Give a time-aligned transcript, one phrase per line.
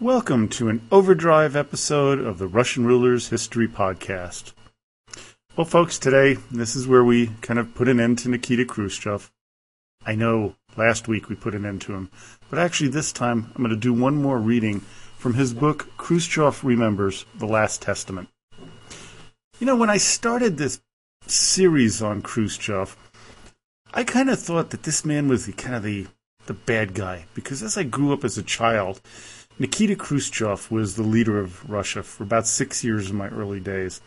[0.00, 4.52] Welcome to an overdrive episode of the Russian Rulers History Podcast.
[5.56, 9.32] Well, folks, today this is where we kind of put an end to Nikita Khrushchev.
[10.06, 12.12] I know last week we put an end to him,
[12.48, 14.82] but actually this time I'm going to do one more reading
[15.16, 18.28] from his book, Khrushchev Remembers the Last Testament.
[19.58, 20.80] You know, when I started this
[21.26, 22.96] series on Khrushchev,
[23.92, 26.06] I kind of thought that this man was the kind of the
[26.46, 29.02] the bad guy because as I grew up as a child,
[29.60, 34.00] Nikita Khrushchev was the leader of Russia for about six years in my early days.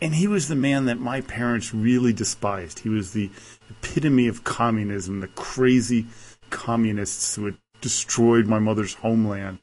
[0.00, 2.80] And he was the man that my parents really despised.
[2.80, 3.30] He was the
[3.70, 6.06] epitome of communism, the crazy
[6.50, 9.58] communists who had destroyed my mother's homeland.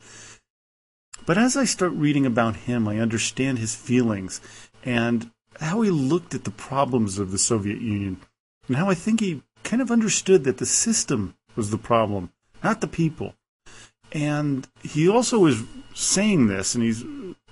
[1.25, 4.39] But as I start reading about him, I understand his feelings
[4.85, 8.21] and how he looked at the problems of the Soviet Union,
[8.67, 12.31] and how I think he kind of understood that the system was the problem,
[12.63, 13.35] not the people.
[14.11, 15.63] And he also is
[15.93, 17.03] saying this, and he's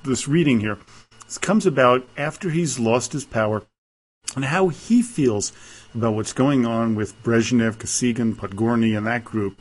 [0.04, 0.78] this reading here.
[1.26, 3.64] This comes about after he's lost his power
[4.36, 5.52] and how he feels
[5.94, 9.60] about what's going on with Brezhnev, Kosygin, Podgorny, and that group.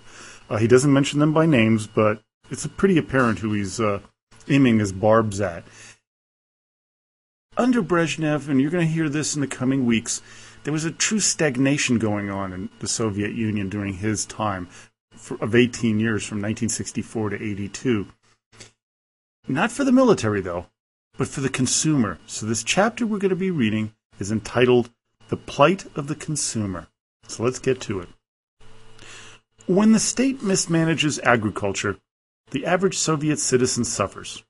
[0.48, 4.00] Uh, he doesn't mention them by names, but it's pretty apparent who he's uh,
[4.48, 5.64] aiming his barbs at.
[7.56, 10.20] Under Brezhnev, and you're going to hear this in the coming weeks,
[10.64, 14.69] there was a true stagnation going on in the Soviet Union during his time
[15.17, 18.06] for, of 18 years from 1964 to 82.
[19.48, 20.67] Not for the military, though,
[21.17, 22.19] but for the consumer.
[22.27, 24.91] So, this chapter we're going to be reading is entitled
[25.28, 26.89] The Plight of the Consumer.
[27.28, 28.09] So, let's get to it.
[29.67, 31.98] When the state mismanages agriculture,
[32.50, 34.44] the average Soviet citizen suffers.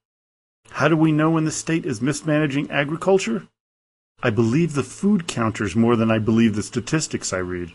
[0.71, 3.49] How do we know when the state is mismanaging agriculture?
[4.23, 7.73] I believe the food counters more than I believe the statistics I read.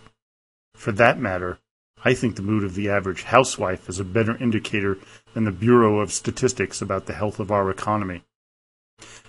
[0.76, 1.60] For that matter,
[2.04, 4.98] I think the mood of the average housewife is a better indicator
[5.34, 8.24] than the Bureau of Statistics about the health of our economy.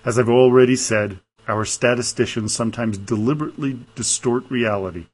[0.05, 5.07] As I've already said, our statisticians sometimes deliberately distort reality.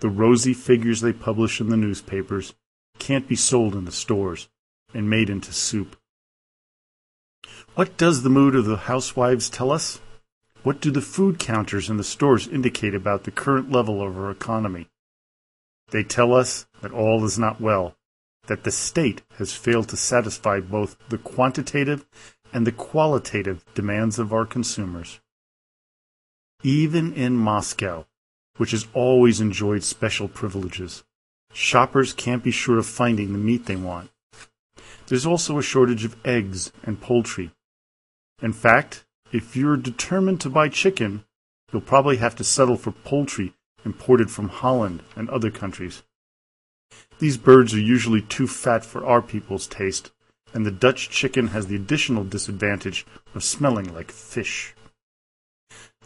[0.00, 2.54] The rosy figures they publish in the newspapers
[2.98, 4.48] can't be sold in the stores
[4.92, 5.96] and made into soup.
[7.74, 10.00] What does the mood of the housewives tell us?
[10.62, 14.30] What do the food counters in the stores indicate about the current level of our
[14.30, 14.88] economy?
[15.90, 17.96] They tell us that all is not well,
[18.46, 22.04] that the state has failed to satisfy both the quantitative
[22.52, 25.20] and the qualitative demands of our consumers.
[26.62, 28.06] Even in Moscow,
[28.56, 31.04] which has always enjoyed special privileges,
[31.52, 34.10] shoppers can't be sure of finding the meat they want.
[35.06, 37.52] There's also a shortage of eggs and poultry.
[38.42, 41.24] In fact, if you're determined to buy chicken,
[41.72, 43.54] you'll probably have to settle for poultry
[43.86, 46.02] imported from Holland and other countries.
[47.20, 50.10] These birds are usually too fat for our people's taste,
[50.52, 54.74] and the Dutch chicken has the additional disadvantage of smelling like fish.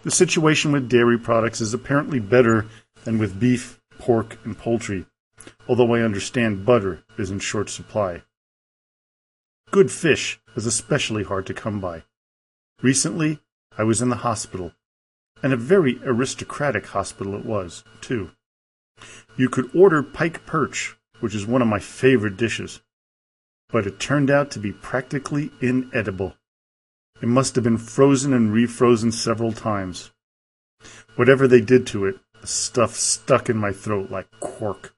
[0.02, 2.66] The situation with dairy products is apparently better
[3.04, 5.06] than with beef, pork, and poultry,
[5.66, 8.22] although I understand butter is in short supply.
[9.70, 12.04] Good fish is especially hard to come by.
[12.82, 13.40] Recently,
[13.76, 14.72] I was in the hospital
[15.42, 18.30] and a very aristocratic hospital it was, too.
[19.36, 22.80] You could order pike perch, which is one of my favorite dishes,
[23.68, 26.34] but it turned out to be practically inedible.
[27.22, 30.10] It must have been frozen and refrozen several times.
[31.16, 34.94] Whatever they did to it, the stuff stuck in my throat like cork.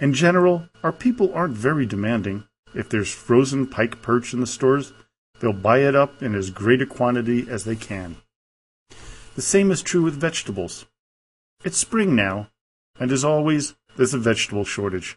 [0.00, 2.44] In general, our people aren't very demanding.
[2.74, 4.92] If there's frozen pike perch in the stores,
[5.40, 8.16] they'll buy it up in as great a quantity as they can.
[9.38, 10.86] The same is true with vegetables.
[11.62, 12.48] It's spring now,
[12.98, 15.16] and as always, there's a vegetable shortage.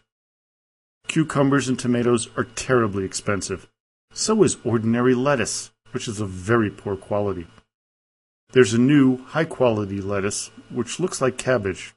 [1.08, 3.68] Cucumbers and tomatoes are terribly expensive.
[4.12, 7.48] So is ordinary lettuce, which is of very poor quality.
[8.52, 11.92] There's a new, high quality lettuce, which looks like cabbage,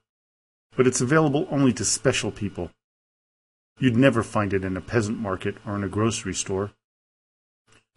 [0.75, 2.71] but it's available only to special people.
[3.77, 6.71] You'd never find it in a peasant market or in a grocery store.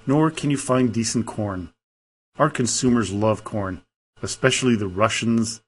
[0.06, 1.72] Nor can you find decent corn.
[2.38, 3.80] Our consumers love corn,
[4.22, 5.62] especially the Russians,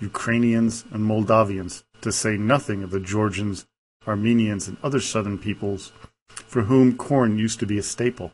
[0.00, 3.66] Ukrainians, and Moldavians, to say nothing of the Georgians,
[4.06, 5.92] Armenians, and other southern peoples
[6.28, 8.32] for whom corn used to be a staple.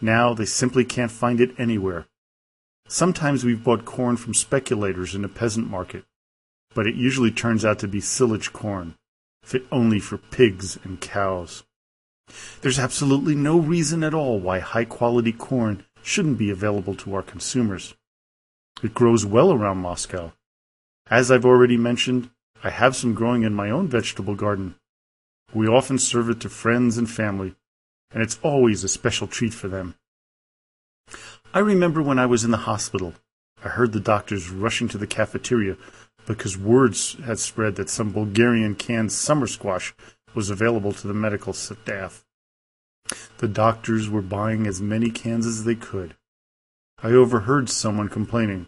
[0.00, 2.06] Now they simply can't find it anywhere.
[2.88, 6.04] Sometimes we've bought corn from speculators in a peasant market,
[6.74, 8.96] but it usually turns out to be silage corn,
[9.42, 11.64] fit only for pigs and cows.
[12.62, 17.22] There's absolutely no reason at all why high quality corn shouldn't be available to our
[17.22, 17.94] consumers.
[18.82, 20.32] It grows well around Moscow.
[21.10, 22.30] As I've already mentioned,
[22.62, 24.76] I have some growing in my own vegetable garden.
[25.52, 27.54] We often serve it to friends and family,
[28.12, 29.96] and it's always a special treat for them.
[31.52, 33.14] I remember when I was in the hospital,
[33.64, 35.76] I heard the doctors rushing to the cafeteria
[36.26, 39.94] because words had spread that some Bulgarian canned summer squash
[40.34, 42.24] was available to the medical staff.
[43.38, 46.14] The doctors were buying as many cans as they could.
[47.02, 48.66] I overheard someone complaining,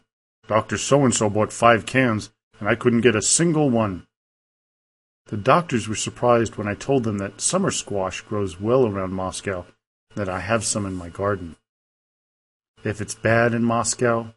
[0.49, 0.79] Dr.
[0.79, 4.07] So and so bought five cans, and I couldn't get a single one.
[5.27, 9.67] The doctors were surprised when I told them that summer squash grows well around Moscow,
[10.15, 11.57] that I have some in my garden.
[12.85, 14.33] If it's bad in Moscow,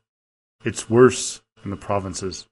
[0.66, 2.48] it's worse in the provinces.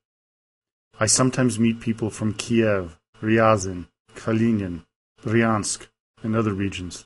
[0.97, 4.85] I sometimes meet people from Kiev, Ryazan, Kalinin,
[5.21, 5.87] Bryansk,
[6.21, 7.05] and other regions.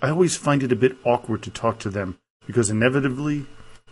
[0.00, 3.46] I always find it a bit awkward to talk to them because inevitably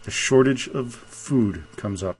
[0.04, 2.18] the shortage of food comes up.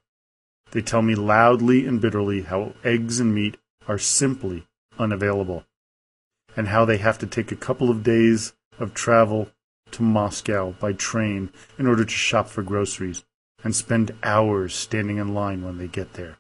[0.73, 4.67] They tell me loudly and bitterly how eggs and meat are simply
[4.99, 5.65] unavailable,
[6.57, 9.51] and how they have to take a couple of days of travel
[9.93, 13.25] to Moscow by train in order to shop for groceries
[13.63, 16.39] and spend hours standing in line when they get there.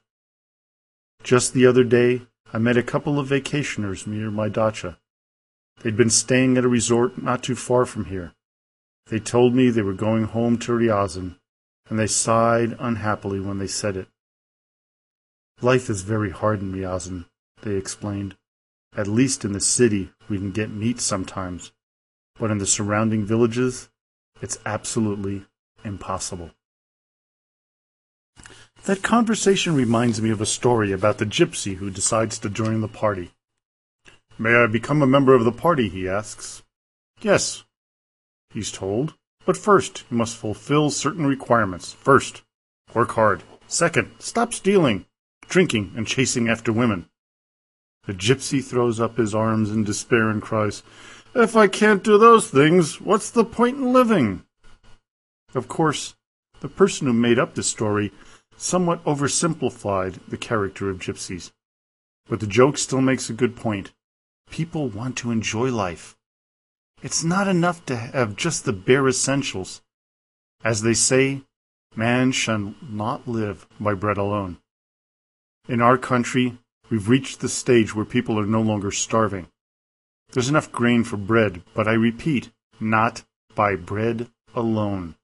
[1.22, 4.98] Just the other day, I met a couple of vacationers near my dacha.
[5.82, 8.32] They'd been staying at a resort not too far from here.
[9.06, 11.36] They told me they were going home to Ryazan,
[11.88, 14.08] and they sighed unhappily when they said it.
[15.60, 17.26] Life is very hard in Ryazan,
[17.62, 18.36] they explained.
[18.96, 21.72] At least in the city we can get meat sometimes,
[22.38, 23.88] but in the surrounding villages
[24.40, 25.46] it's absolutely
[25.84, 26.50] impossible.
[28.84, 32.88] That conversation reminds me of a story about the gypsy who decides to join the
[32.88, 33.32] party.
[34.38, 35.88] May I become a member of the party?
[35.88, 36.62] he asks.
[37.22, 37.64] Yes,
[38.54, 39.14] he's told.
[39.44, 41.92] But first, you must fulfill certain requirements.
[41.92, 42.42] First,
[42.94, 43.42] work hard.
[43.66, 45.04] Second, stop stealing,
[45.48, 47.10] drinking, and chasing after women.
[48.06, 50.82] The gypsy throws up his arms in despair and cries,
[51.34, 54.44] If I can't do those things, what's the point in living?
[55.54, 56.14] Of course,
[56.60, 58.12] the person who made up this story
[58.56, 61.52] somewhat oversimplified the character of gypsies.
[62.28, 63.92] But the joke still makes a good point.
[64.50, 66.16] People want to enjoy life.
[67.04, 69.82] It's not enough to have just the bare essentials.
[70.64, 71.42] As they say,
[71.94, 74.56] man shall not live by bread alone.
[75.68, 76.56] In our country,
[76.88, 79.48] we've reached the stage where people are no longer starving.
[80.32, 83.22] There's enough grain for bread, but I repeat, not
[83.54, 85.14] by bread alone.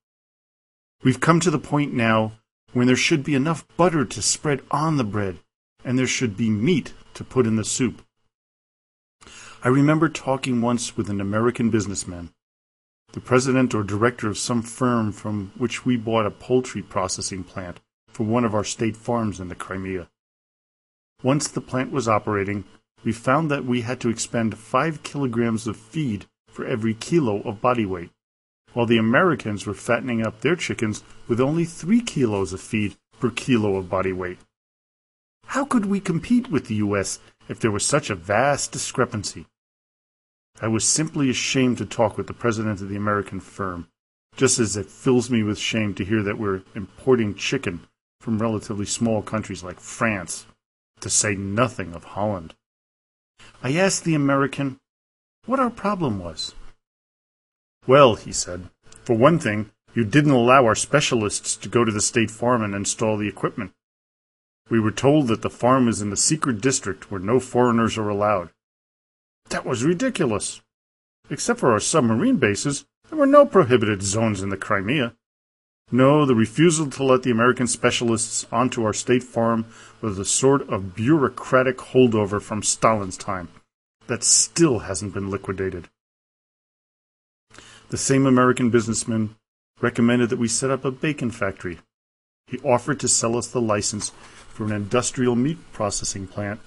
[1.02, 2.32] We've come to the point now
[2.74, 5.38] when there should be enough butter to spread on the bread,
[5.82, 8.02] and there should be meat to put in the soup.
[9.62, 12.30] I remember talking once with an American businessman,
[13.12, 17.80] the president or director of some firm from which we bought a poultry processing plant
[18.08, 20.08] for one of our state farms in the Crimea.
[21.22, 22.64] Once the plant was operating,
[23.04, 27.60] we found that we had to expend five kilograms of feed for every kilo of
[27.60, 28.10] body weight
[28.72, 33.30] while the Americans were fattening up their chickens with only 3 kilos of feed per
[33.30, 34.38] kilo of body weight.
[35.46, 37.18] How could we compete with the U.S.
[37.50, 39.44] if there was such a vast discrepancy?
[40.61, 43.88] I was simply ashamed to talk with the president of the American firm,
[44.37, 47.88] just as it fills me with shame to hear that we're importing chicken
[48.20, 50.47] from relatively small countries like France,
[51.00, 52.55] to say nothing of Holland.
[53.64, 54.79] I asked the American
[55.47, 56.55] what our problem was.
[57.85, 58.69] Well, he said,
[59.02, 62.76] for one thing, you didn't allow our specialists to go to the state farm and
[62.76, 63.73] install the equipment.
[64.70, 68.08] We were told that the farm is in the secret district where no foreigners are
[68.08, 68.50] allowed.
[69.50, 70.62] That was ridiculous.
[71.28, 75.14] Except for our submarine bases, there were no prohibited zones in the Crimea.
[75.90, 79.66] No, the refusal to let the American specialists onto our state farm
[80.00, 83.48] was a sort of bureaucratic holdover from Stalin's time
[84.06, 85.88] that still hasn't been liquidated.
[87.88, 89.34] The same American businessman
[89.80, 91.78] recommended that we set up a bacon factory.
[92.46, 94.12] He offered to sell us the license
[94.67, 96.61] an industrial meat processing plant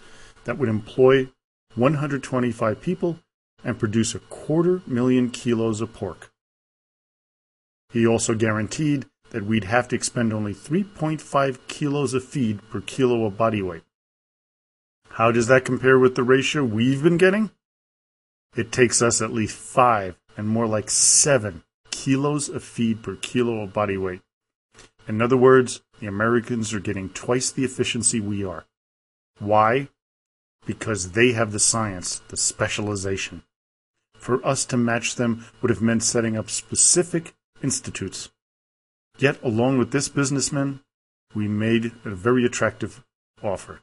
[0.45, 1.29] that would employ
[1.75, 3.19] 125 people
[3.63, 6.31] and produce a quarter million kilos of pork.
[7.91, 13.25] He also guaranteed that we'd have to expend only 3.5 kilos of feed per kilo
[13.25, 13.83] of body weight.
[15.11, 17.51] How does that compare with the ratio we've been getting?
[18.55, 23.61] It takes us at least five and more like 7 kilos of feed per kilo
[23.61, 24.21] of body weight.
[25.07, 28.65] In other words, the Americans are getting twice the efficiency we are.
[29.39, 29.87] Why?
[30.65, 33.43] Because they have the science, the specialization.
[34.17, 38.29] For us to match them would have meant setting up specific institutes.
[39.17, 40.81] Yet, along with this businessman,
[41.33, 43.01] we made a very attractive
[43.41, 43.79] offer.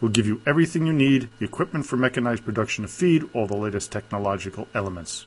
[0.00, 3.56] We'll give you everything you need the equipment for mechanized production of feed, all the
[3.56, 5.26] latest technological elements.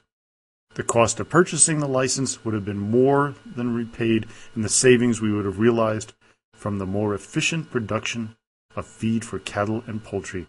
[0.75, 4.25] The cost of purchasing the license would have been more than repaid
[4.55, 6.13] in the savings we would have realized
[6.55, 8.35] from the more efficient production
[8.75, 10.47] of feed for cattle and poultry.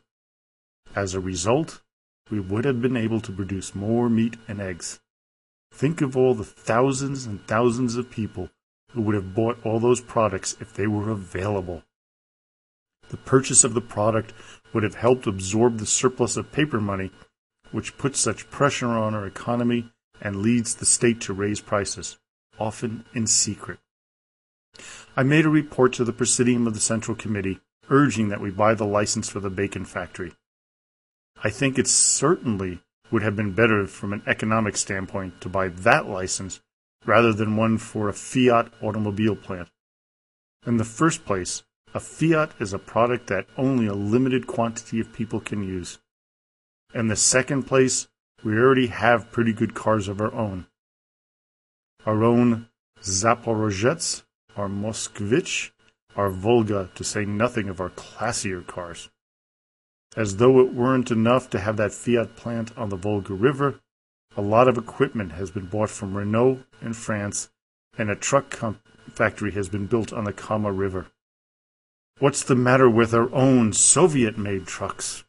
[0.97, 1.83] As a result,
[2.31, 5.01] we would have been able to produce more meat and eggs.
[5.71, 8.49] Think of all the thousands and thousands of people
[8.93, 11.83] who would have bought all those products if they were available.
[13.11, 14.33] The purchase of the product
[14.73, 17.11] would have helped absorb the surplus of paper money,
[17.73, 19.91] which puts such pressure on our economy
[20.25, 22.17] and leads the state to raise prices,
[22.59, 23.79] often in secret.
[25.17, 28.75] I made a report to the Presidium of the Central Committee urging that we buy
[28.75, 30.33] the license for the bacon factory.
[31.43, 36.09] I think it certainly would have been better from an economic standpoint to buy that
[36.09, 36.61] license
[37.05, 39.69] rather than one for a Fiat automobile plant.
[40.67, 41.63] In the first place,
[41.93, 45.99] a Fiat is a product that only a limited quantity of people can use.
[46.95, 48.09] In the second place,
[48.45, 50.67] we already have pretty good cars of our own.
[52.05, 52.69] Our own
[53.01, 54.23] Zaporozhets,
[54.55, 55.71] our Moskvich,
[56.15, 59.09] our Volga, to say nothing of our classier cars.
[60.15, 63.81] As though it weren't enough to have that Fiat plant on the Volga River,
[64.37, 67.49] a lot of equipment has been bought from Renault in France,
[67.97, 68.61] and a truck
[69.09, 71.07] factory has been built on the Kama River.
[72.19, 75.25] What's the matter with our own Soviet made trucks?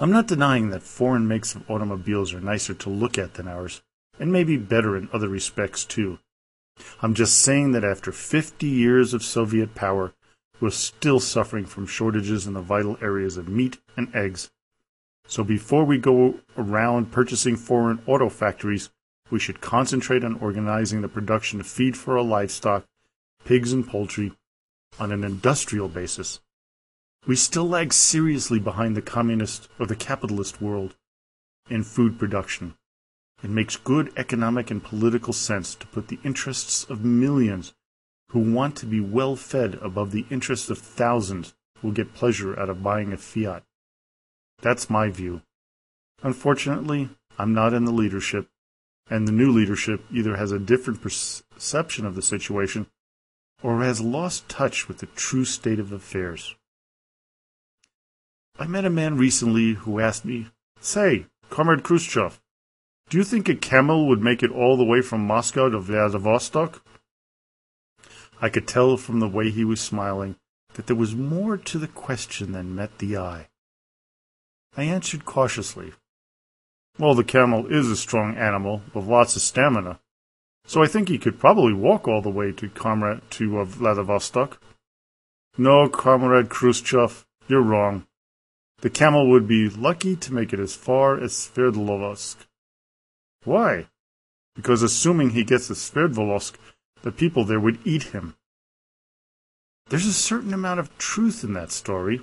[0.00, 3.82] I'm not denying that foreign makes of automobiles are nicer to look at than ours,
[4.20, 6.20] and maybe better in other respects too.
[7.02, 10.14] I'm just saying that after 50 years of Soviet power,
[10.60, 14.50] we're still suffering from shortages in the vital areas of meat and eggs.
[15.26, 18.90] So before we go around purchasing foreign auto factories,
[19.30, 22.86] we should concentrate on organizing the production of feed for our livestock,
[23.44, 24.32] pigs and poultry,
[25.00, 26.40] on an industrial basis
[27.28, 30.96] we still lag seriously behind the communist or the capitalist world
[31.68, 32.74] in food production.
[33.44, 37.74] It makes good economic and political sense to put the interests of millions
[38.30, 42.58] who want to be well fed above the interests of thousands who will get pleasure
[42.58, 43.62] out of buying a fiat.
[44.62, 45.42] That's my view.
[46.22, 48.48] Unfortunately, I'm not in the leadership,
[49.10, 52.86] and the new leadership either has a different perception of the situation
[53.62, 56.56] or has lost touch with the true state of affairs.
[58.60, 60.48] I met a man recently who asked me,
[60.80, 62.40] Say, Comrade Khrushchev,
[63.08, 66.84] do you think a camel would make it all the way from Moscow to Vladivostok?
[68.42, 70.36] I could tell from the way he was smiling
[70.74, 73.46] that there was more to the question than met the eye.
[74.76, 75.92] I answered cautiously,
[76.98, 80.00] Well, the camel is a strong animal with lots of stamina,
[80.66, 84.60] so I think he could probably walk all the way to Comrade to uh, Vladivostok.
[85.56, 88.07] No, Comrade Khrushchev, you're wrong.
[88.80, 92.36] The camel would be lucky to make it as far as Sverdlovsk.
[93.44, 93.86] Why?
[94.54, 96.54] Because assuming he gets to Sverdlovsk,
[97.02, 98.36] the people there would eat him.
[99.88, 102.20] There's a certain amount of truth in that story.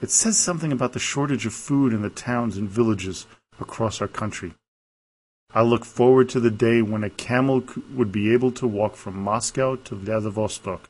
[0.00, 3.26] It says something about the shortage of food in the towns and villages
[3.60, 4.54] across our country.
[5.52, 9.20] I look forward to the day when a camel would be able to walk from
[9.20, 10.88] Moscow to Vladivostok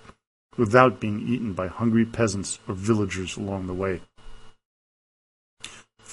[0.56, 4.00] without being eaten by hungry peasants or villagers along the way.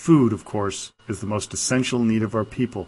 [0.05, 2.87] Food, of course, is the most essential need of our people,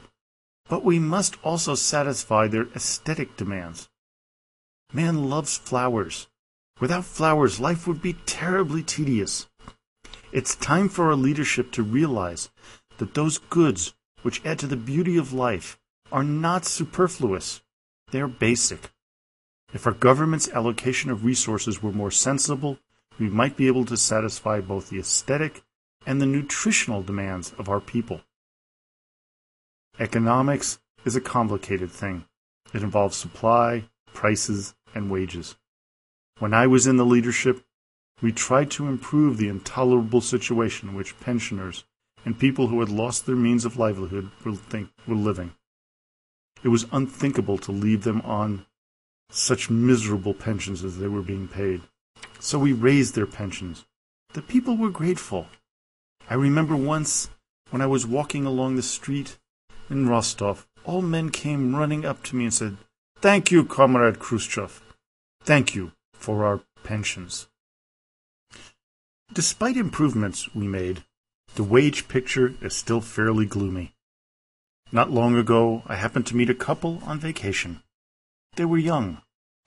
[0.70, 3.90] but we must also satisfy their aesthetic demands.
[4.94, 6.28] Man loves flowers.
[6.80, 9.48] Without flowers, life would be terribly tedious.
[10.32, 12.52] It's time for our leadership to realize
[13.00, 15.80] that those goods which add to the beauty of life
[16.12, 17.64] are not superfluous.
[18.12, 18.92] They are basic.
[19.74, 22.78] If our government's allocation of resources were more sensible,
[23.18, 25.64] we might be able to satisfy both the aesthetic
[26.08, 28.22] and the nutritional demands of our people.
[30.00, 32.24] Economics is a complicated thing.
[32.74, 33.84] It involves supply,
[34.14, 35.58] prices, and wages.
[36.40, 37.66] When I was in the leadership,
[38.22, 41.84] we tried to improve the intolerable situation in which pensioners
[42.24, 45.56] and people who had lost their means of livelihood were, think, were living.
[46.64, 48.66] It was unthinkable to leave them on
[49.30, 51.82] such miserable pensions as they were being paid.
[52.40, 53.86] So we raised their pensions.
[54.34, 55.48] The people were grateful.
[56.30, 57.30] I remember once
[57.70, 59.38] when I was walking along the street
[59.90, 62.78] in Rostov, all men came running up to me and said,
[63.20, 64.82] Thank you, Comrade Khrushchev.
[65.42, 67.48] Thank you for our pensions.
[69.34, 71.04] Despite improvements we made,
[71.56, 73.94] the wage picture is still fairly gloomy.
[74.92, 77.84] Not long ago, I happened to meet a couple on vacation.
[78.56, 79.22] They were young,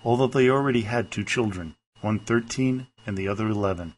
[0.04, 3.94] although they already had two children, one thirteen and the other eleven.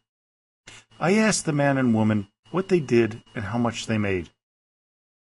[1.01, 4.31] I asked the man and woman what they did, and how much they made.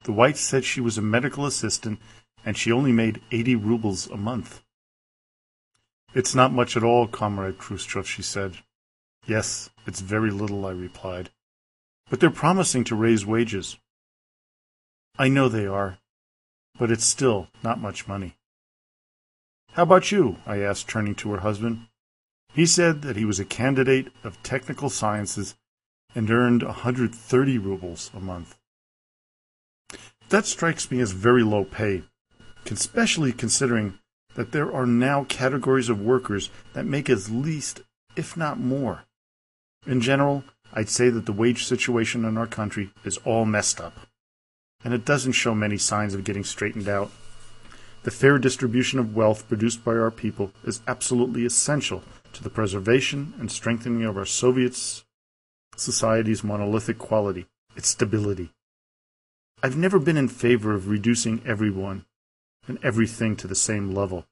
[0.05, 2.01] The wife said she was a medical assistant
[2.45, 4.63] and she only made 80 rubles a month.
[6.15, 8.59] It's not much at all, Comrade Khrushchev, she said.
[9.27, 11.31] Yes, it's very little, I replied.
[12.11, 13.79] But they're promising to raise wages.
[15.17, 15.99] I know they are,
[16.79, 18.35] but it's still not much money.
[19.73, 20.37] How about you?
[20.45, 21.87] I asked, turning to her husband.
[22.53, 25.55] He said that he was a candidate of technical sciences
[26.15, 28.57] and earned 130 rubles a month.
[30.29, 32.03] That strikes me as very low pay,
[32.71, 33.99] especially considering
[34.35, 37.83] that there are now categories of workers that make as least,
[38.17, 39.05] if not more.
[39.87, 43.95] In general, I'd say that the wage situation in our country is all messed up,
[44.83, 47.11] and it doesn't show many signs of getting straightened out.
[48.05, 52.03] The fair distribution of wealth produced by our people is absolutely essential
[52.33, 54.75] to the preservation and strengthening of our Soviet
[55.77, 58.51] society's monolithic quality, its stability.
[59.63, 62.05] I've never been in favor of reducing everyone
[62.67, 64.27] and everything to the same level,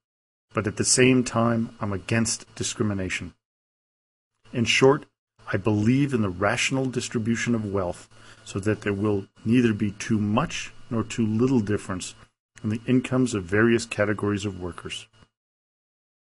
[0.52, 3.34] but at the same time, I'm against discrimination.
[4.52, 5.06] In short,
[5.52, 8.08] I believe in the rational distribution of wealth
[8.44, 12.14] so that there will neither be too much nor too little difference
[12.62, 15.06] in the incomes of various categories of workers.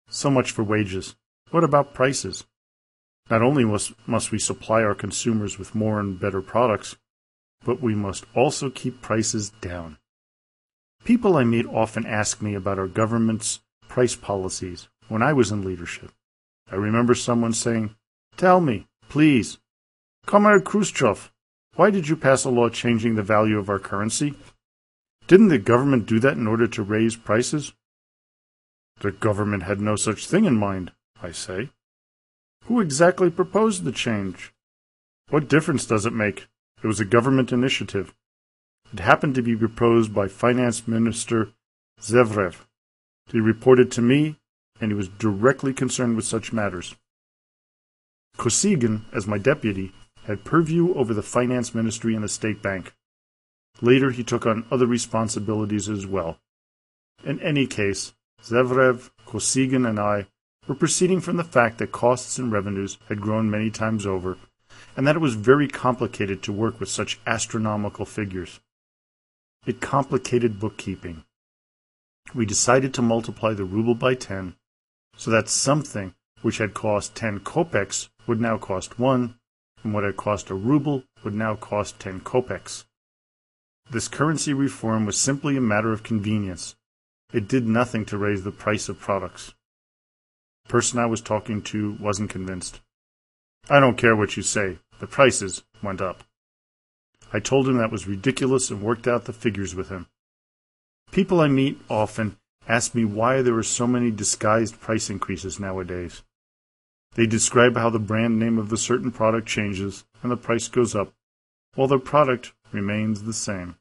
[0.09, 1.17] So much for wages.
[1.51, 2.45] What about prices?
[3.31, 6.97] Not only must, must we supply our consumers with more and better products,
[7.65, 9.99] but we must also keep prices down.
[11.05, 15.65] People I meet often ask me about our government's price policies when I was in
[15.65, 16.13] leadership.
[16.71, 17.95] I remember someone saying,
[18.37, 19.59] Tell me, please,
[20.27, 21.33] Comrade Khrushchev,
[21.75, 24.35] why did you pass a law changing the value of our currency?
[25.27, 27.73] Didn't the government do that in order to raise prices?
[29.01, 30.93] The government had no such thing in mind,
[31.23, 31.71] I say.
[32.69, 34.53] Who exactly proposed the change?
[35.31, 36.49] What difference does it make?
[36.83, 38.15] It was a government initiative.
[38.93, 41.49] It happened to be proposed by Finance Minister
[41.99, 42.67] Zverev.
[43.33, 44.37] He reported to me,
[44.83, 46.95] and he was directly concerned with such matters.
[48.37, 52.93] Kosygin, as my deputy, had purview over the finance ministry and the state bank.
[53.81, 56.39] Later, he took on other responsibilities as well.
[57.25, 58.13] In any case,
[58.45, 60.27] Zverev, Kosygin, and I
[60.69, 64.37] were proceeding from the fact that costs and revenues had grown many times over,
[64.95, 68.61] and that it was very complicated to work with such astronomical figures.
[69.67, 71.25] It complicated bookkeeping.
[72.35, 74.57] We decided to multiply the ruble by 10,
[75.17, 79.35] so that something which had cost 10 kopecks would now cost 1,
[79.83, 82.85] and what had cost a ruble would now cost 10 kopecks.
[83.91, 86.77] This currency reform was simply a matter of convenience.
[87.33, 89.55] It did nothing to raise the price of products
[90.69, 92.81] person I was talking to wasn't convinced.
[93.71, 94.79] I don't care what you say.
[95.01, 96.25] The prices went up.
[97.33, 100.07] I told him that was ridiculous and worked out the figures with him.
[101.11, 106.23] People I meet often ask me why there are so many disguised price increases nowadays.
[107.15, 110.95] They describe how the brand name of a certain product changes and the price goes
[110.95, 111.13] up,
[111.75, 113.77] while the product remains the same.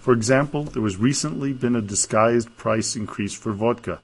[0.00, 4.02] For example, there was recently been a disguised price increase for vodka.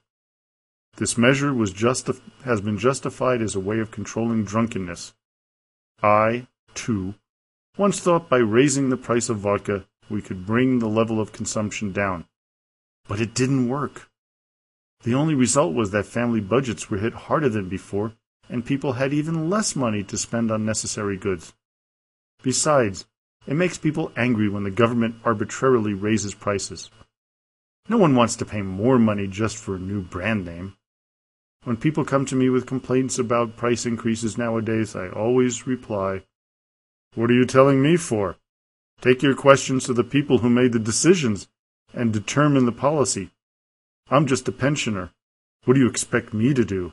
[0.97, 5.13] This measure justi- has been justified as a way of controlling drunkenness.
[6.03, 7.15] I, too,
[7.77, 11.93] once thought by raising the price of vodka we could bring the level of consumption
[11.93, 12.27] down.
[13.09, 14.09] But it didn't work.
[15.03, 18.13] The only result was that family budgets were hit harder than before,
[18.49, 21.55] and people had even less money to spend on necessary goods.
[22.43, 23.07] Besides,
[23.47, 26.91] it makes people angry when the government arbitrarily raises prices.
[27.89, 30.77] No one wants to pay more money just for a new brand name.
[31.65, 36.25] When people come to me with complaints about price increases nowadays, I always reply,
[37.15, 38.37] What are you telling me for?
[39.01, 41.49] Take your questions to the people who made the decisions
[41.95, 43.31] and determine the policy.
[44.11, 45.13] I'm just a pensioner.
[45.65, 46.93] What do you expect me to do?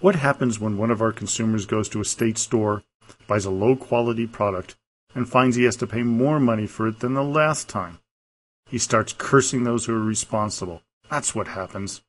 [0.00, 2.82] What happens when one of our consumers goes to a state store,
[3.28, 4.74] buys a low quality product,
[5.14, 8.00] and finds he has to pay more money for it than the last time?
[8.68, 10.82] He starts cursing those who are responsible.
[11.08, 12.02] That's what happens.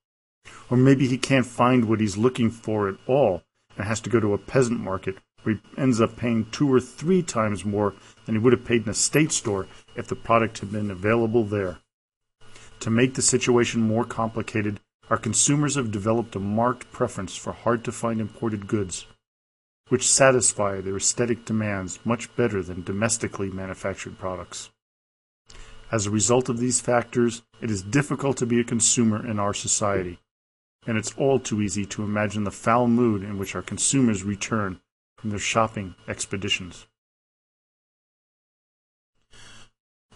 [0.69, 3.43] Or maybe he can't find what he's looking for at all
[3.77, 6.79] and has to go to a peasant market where he ends up paying two or
[6.79, 7.93] three times more
[8.25, 11.43] than he would have paid in a state store if the product had been available
[11.43, 11.77] there.
[12.81, 14.79] To make the situation more complicated,
[15.09, 19.07] our consumers have developed a marked preference for hard to find imported goods,
[19.87, 24.69] which satisfy their aesthetic demands much better than domestically manufactured products.
[25.91, 29.53] As a result of these factors, it is difficult to be a consumer in our
[29.53, 30.19] society
[30.87, 34.79] and it's all too easy to imagine the foul mood in which our consumers return
[35.17, 36.87] from their shopping expeditions.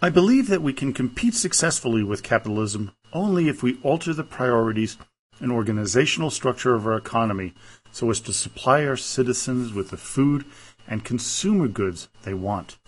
[0.00, 4.96] I believe that we can compete successfully with capitalism only if we alter the priorities
[5.38, 7.54] and organizational structure of our economy
[7.92, 10.44] so as to supply our citizens with the food
[10.88, 12.78] and consumer goods they want.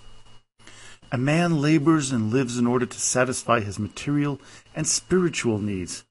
[1.13, 4.41] A man labors and lives in order to satisfy his material
[4.75, 6.05] and spiritual needs.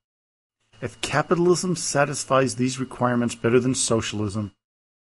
[0.84, 4.52] If capitalism satisfies these requirements better than socialism,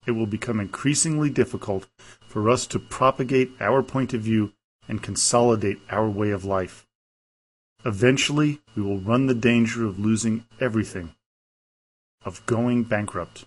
[0.07, 1.89] it will become increasingly difficult
[2.21, 4.53] for us to propagate our point of view
[4.87, 6.87] and consolidate our way of life.
[7.83, 11.15] Eventually, we will run the danger of losing everything,
[12.23, 13.43] of going bankrupt.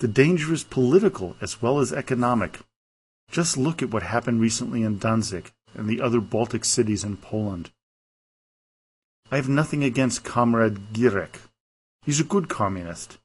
[0.00, 2.58] The danger is political as well as economic.
[3.30, 7.70] Just look at what happened recently in Danzig and the other Baltic cities in Poland.
[9.32, 11.36] I have nothing against Comrade Gierek.
[12.02, 13.16] He's a good communist.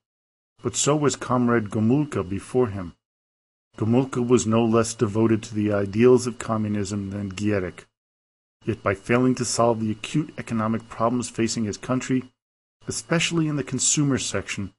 [0.63, 2.93] But so was Comrade Gomulka before him.
[3.77, 7.87] Gomulka was no less devoted to the ideals of communism than Gierek.
[8.63, 12.31] Yet by failing to solve the acute economic problems facing his country,
[12.87, 14.71] especially in the consumer section,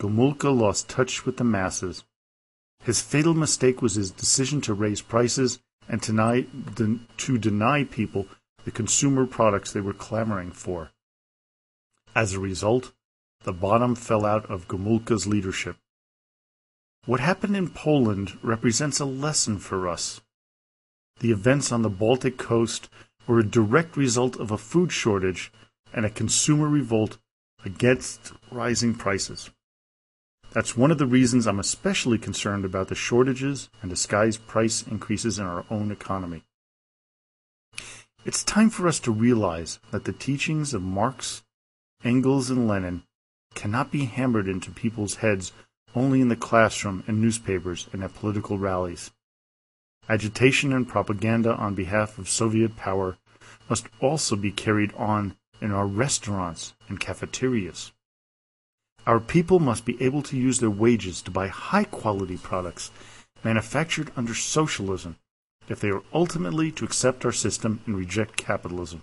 [0.00, 2.02] Gomulka lost touch with the masses.
[2.82, 8.26] His fatal mistake was his decision to raise prices and to deny people
[8.64, 10.90] the consumer products they were clamoring for.
[12.14, 12.92] As a result,
[13.44, 15.76] the bottom fell out of Gomulka's leadership.
[17.06, 20.20] What happened in Poland represents a lesson for us.
[21.18, 22.88] The events on the Baltic coast
[23.26, 25.52] were a direct result of a food shortage
[25.92, 27.18] and a consumer revolt
[27.64, 29.50] against rising prices.
[30.52, 35.38] That's one of the reasons I'm especially concerned about the shortages and disguised price increases
[35.38, 36.44] in our own economy.
[38.24, 41.42] It's time for us to realize that the teachings of Marx,
[42.04, 43.02] Engels, and Lenin
[43.54, 45.52] cannot be hammered into people's heads
[45.96, 49.10] only in the classroom and newspapers and at political rallies.
[50.08, 53.18] Agitation and propaganda on behalf of Soviet power
[53.68, 57.90] must also be carried on in our restaurants and cafeterias.
[59.04, 62.92] Our people must be able to use their wages to buy high quality products
[63.42, 65.16] manufactured under socialism
[65.72, 69.02] if they are ultimately to accept our system and reject capitalism.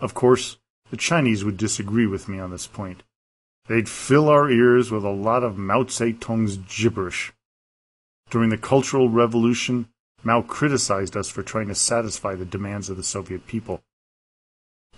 [0.00, 0.58] Of course,
[0.90, 3.04] the Chinese would disagree with me on this point.
[3.68, 7.32] They'd fill our ears with a lot of Mao Zedong's gibberish.
[8.30, 9.88] During the Cultural Revolution,
[10.24, 13.82] Mao criticized us for trying to satisfy the demands of the Soviet people.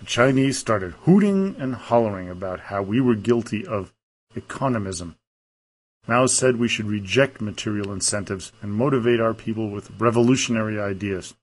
[0.00, 3.92] The Chinese started hooting and hollering about how we were guilty of
[4.34, 5.16] economism.
[6.06, 11.34] Mao said we should reject material incentives and motivate our people with revolutionary ideas.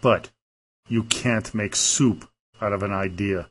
[0.00, 0.30] But
[0.88, 2.28] you can't make soup
[2.60, 3.50] out of an idea.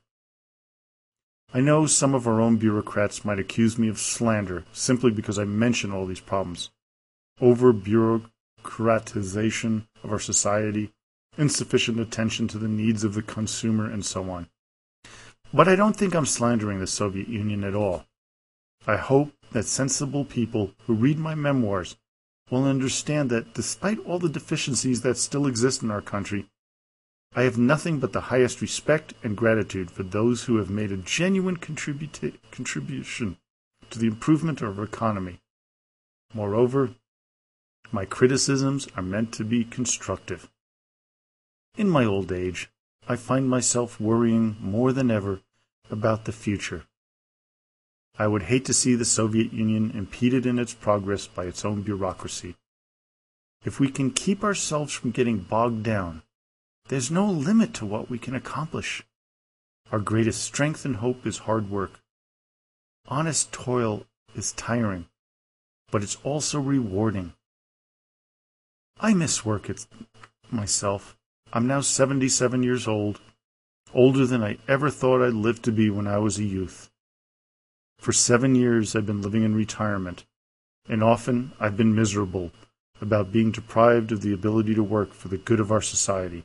[1.53, 5.45] I know some of our own bureaucrats might accuse me of slander simply because I
[5.45, 6.71] mention all these problems.
[7.39, 10.91] Over bureaucratization of our society,
[11.37, 14.49] insufficient attention to the needs of the consumer, and so on.
[15.53, 18.05] But I don't think I'm slandering the Soviet Union at all.
[18.87, 21.95] I hope that sensible people who read my memoirs
[22.51, 26.49] will understand that despite all the deficiencies that still exist in our country,
[27.35, 30.97] I have nothing but the highest respect and gratitude for those who have made a
[30.97, 33.37] genuine contribution
[33.89, 35.39] to the improvement of our economy.
[36.33, 36.91] Moreover,
[37.91, 40.49] my criticisms are meant to be constructive.
[41.75, 42.69] In my old age,
[43.07, 45.41] I find myself worrying more than ever
[45.89, 46.85] about the future.
[48.17, 51.81] I would hate to see the Soviet Union impeded in its progress by its own
[51.81, 52.55] bureaucracy.
[53.65, 56.23] If we can keep ourselves from getting bogged down
[56.89, 59.03] there's no limit to what we can accomplish.
[59.91, 62.01] Our greatest strength and hope is hard work.
[63.07, 65.07] Honest toil is tiring,
[65.91, 67.33] but it's also rewarding.
[68.99, 69.87] I miss work it's
[70.51, 71.15] myself.
[71.51, 73.21] I'm now 77 years old,
[73.93, 76.89] older than I ever thought I'd live to be when I was a youth.
[78.03, 80.25] For seven years I've been living in retirement,
[80.89, 82.51] and often I've been miserable
[82.99, 86.43] about being deprived of the ability to work for the good of our society.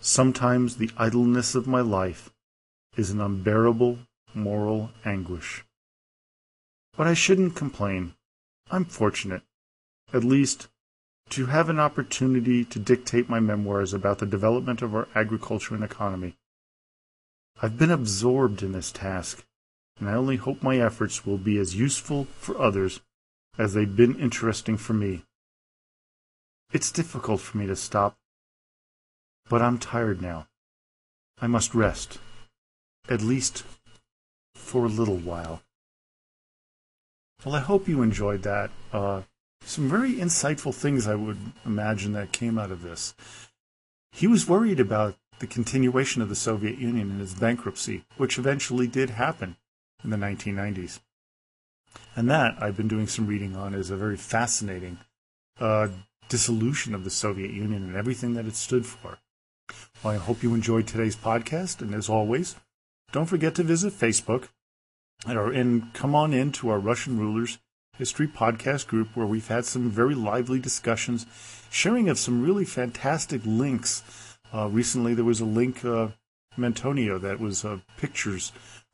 [0.00, 2.32] Sometimes the idleness of my life
[2.96, 3.98] is an unbearable
[4.32, 5.64] moral anguish.
[6.96, 8.14] But I shouldn't complain.
[8.70, 9.42] I'm fortunate,
[10.14, 10.68] at least,
[11.28, 15.84] to have an opportunity to dictate my memoirs about the development of our agriculture and
[15.84, 16.36] economy.
[17.60, 19.44] I've been absorbed in this task,
[20.02, 23.00] and I only hope my efforts will be as useful for others
[23.56, 25.22] as they've been interesting for me.
[26.72, 28.16] It's difficult for me to stop
[29.52, 30.46] but I'm tired now.
[31.38, 32.18] I must rest,
[33.08, 33.64] at least
[34.54, 35.60] for a little while.
[37.44, 38.70] Well, I hope you enjoyed that.
[38.94, 39.22] Uh,
[39.62, 43.14] some very insightful things I would imagine that came out of this.
[44.12, 48.86] He was worried about the continuation of the Soviet Union and its bankruptcy, which eventually
[48.86, 49.56] did happen
[50.04, 51.00] in the 1990s.
[52.16, 54.98] And that I've been doing some reading on is a very fascinating
[55.60, 55.88] uh,
[56.28, 59.18] dissolution of the Soviet Union and everything that it stood for.
[60.02, 62.56] Well, I hope you enjoyed today's podcast, and as always,
[63.12, 64.48] don't forget to visit Facebook
[65.26, 67.58] and, come on in to our Russian Rulers
[67.96, 71.26] History podcast group where we've had some very lively discussions,
[71.70, 74.02] sharing of some really fantastic links.
[74.52, 76.08] Uh, recently, there was a link, uh,
[76.60, 78.52] Antonio, that was uh, pictures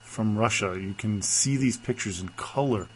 [0.08, 0.78] from Russia.
[0.80, 2.88] You can see these pictures in color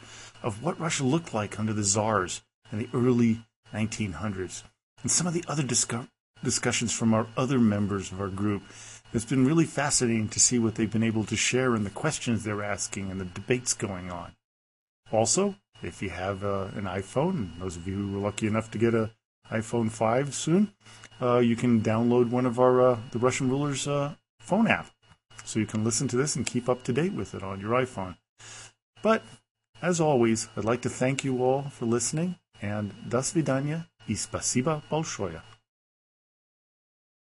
[0.43, 4.65] of what Russia looked like under the czars in the early 1900s.
[5.03, 6.09] And some of the other discu-
[6.43, 8.63] discussions from our other members of our group.
[9.13, 12.43] It's been really fascinating to see what they've been able to share and the questions
[12.43, 14.33] they're asking and the debates going on.
[15.13, 18.79] Also, if you have uh, an iPhone, those of you who were lucky enough to
[18.79, 19.11] get a
[19.51, 20.73] iPhone 5 soon,
[21.21, 24.91] uh, you can download one of our uh, the Russian Rulers uh, phone app,
[25.44, 27.72] so you can listen to this and keep up to date with it on your
[27.72, 28.18] iPhone.
[29.02, 29.24] But
[29.82, 34.84] as always, I'd like to thank you all for listening, and до свидания и спасибо
[34.90, 35.42] большое.